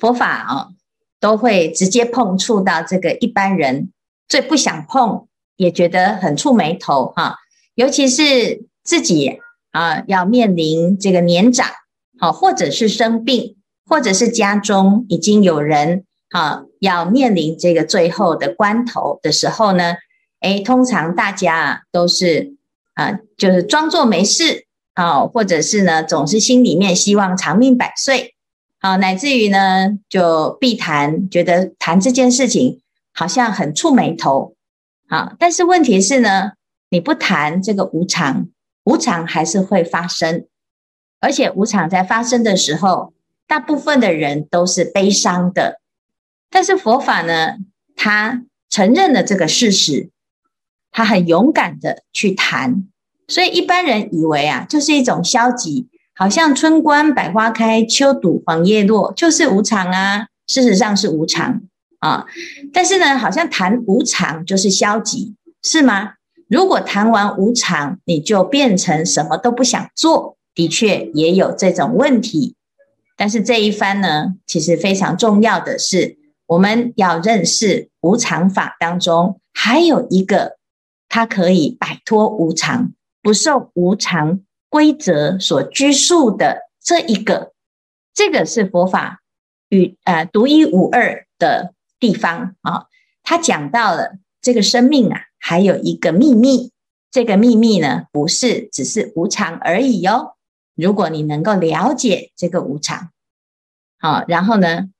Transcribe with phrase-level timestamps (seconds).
[0.00, 0.68] 佛法啊，
[1.18, 3.90] 都会直接碰触到这个一般人
[4.28, 5.26] 最不想碰，
[5.56, 7.36] 也觉得很触霉头哈。
[7.74, 9.40] 尤其是自己
[9.72, 11.66] 啊，要面临这个年长，
[12.18, 19.96] 好，或者是生病，或者是家中已经有人啊，要面临这个最后的关头的时候呢，
[20.40, 22.56] 诶，通常大家都是
[22.98, 28.34] 啊，就是装作没事啊，或者是呢，总是心里面希望长命百岁。
[28.80, 32.80] 啊，乃至于呢，就避谈，觉得谈这件事情
[33.12, 34.56] 好像很触眉头。
[35.08, 36.52] 好，但是问题是呢，
[36.90, 38.48] 你不谈这个无常，
[38.82, 40.46] 无常还是会发生，
[41.20, 43.12] 而且无常在发生的时候，
[43.46, 45.80] 大部分的人都是悲伤的。
[46.50, 47.58] 但是佛法呢，
[47.94, 50.10] 他承认了这个事实，
[50.98, 52.84] 他很勇敢的去谈，
[53.28, 55.86] 所以一般人以为啊，就是一种消极。
[56.16, 60.26] 好像春观百花开，秋睹黄叶落，就是无常啊。
[60.48, 61.60] 事实上是无常
[62.00, 62.26] 啊，
[62.72, 66.14] 但是呢，好像谈无常就是消极，是吗？
[66.48, 72.56] 如果谈完无常，你就变成什么都不想做，的确也有这种问题。
[73.16, 80.57] 但是这一番呢，其实非常重要的是，我们要认识无常法当中还有一个，
[81.08, 82.92] 它可以摆脱无常，
[83.22, 84.40] 不受无常。
[84.70, 87.54] 规则所拘束的这一个，
[88.12, 89.22] 这个是佛法
[89.70, 92.84] 与呃独一无二的地方啊。
[93.22, 96.70] 他讲到了这个生命啊，还有一个秘密。
[97.10, 100.36] 这个秘密呢，不是只是无常而已哟。
[100.74, 103.10] 如果你能够了解这个无常，
[103.98, 104.90] 好，然后呢，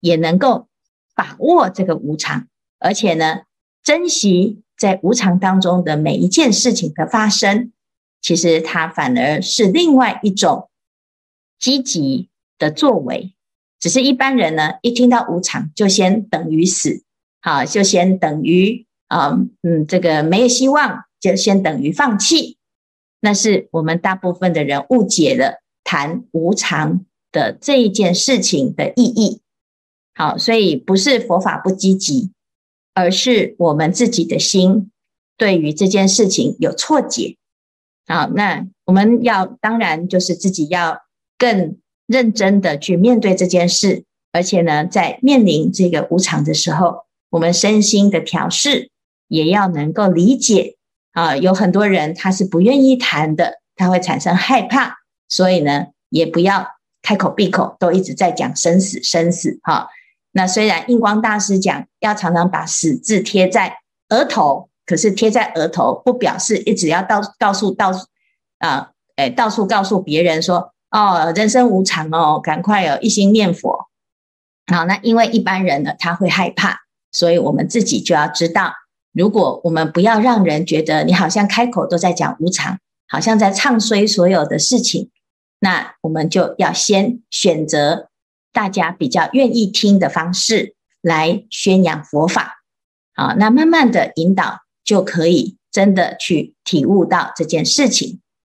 [0.00, 0.68] 也能够
[1.14, 3.42] 把握这个无常，而且呢，
[3.82, 7.72] 珍惜在无常当中的每一件事情的发生。
[8.20, 10.68] 其实它反而是另外一种
[11.58, 13.34] 积极的作为，
[13.78, 17.04] 只是一般人呢，一听到无常就先等于死，
[17.40, 22.58] 好，就先等于啊，嗯，这个没有希望，就先等于放弃。
[23.20, 29.40] 那是我们大部分的人误解了谈无常的这一件事情的意义。
[30.14, 32.32] 好，所以不是佛法不积极，
[32.98, 34.90] 而是我们自己的心
[35.36, 37.36] 对于这件事情有错解。
[38.08, 41.02] 好，那我们要当然就是自己要
[41.38, 48.90] 更认真的去面对这件事，而且呢，在面临这个无常的时候，我们身心的调适
[49.28, 50.74] 也要能够理解
[51.12, 51.36] 啊。
[51.36, 54.96] 有很多人他是不愿意谈的，他会产生害怕，
[55.28, 56.66] 所以呢，也不要
[57.00, 59.86] 开口闭口都一直在讲生死生死哈。
[60.32, 63.78] 那虽然印光大师讲要常常把死字贴在
[64.08, 64.68] 额头。
[64.88, 67.92] 可是贴在额头，不表示一直要到告诉到
[68.56, 73.90] 啊，诶，到处告诉别人说哦，人生无常哦，赶快哦，一心念佛。
[74.72, 76.78] 好，那因为一般人呢，他会害怕，
[77.12, 78.72] 所以我们自己就要知道，
[79.12, 82.78] 如果我们不要让人觉得你好像开口都在讲无常，
[83.08, 85.10] 好像在唱衰所有的事情，
[85.58, 88.07] 那我们就要先选择
[88.52, 92.62] 大家比较愿意听的方式来宣扬佛法。
[93.14, 94.60] 好，那慢慢的引导。
[94.84, 98.22] 就可以真的去体悟到这件事情。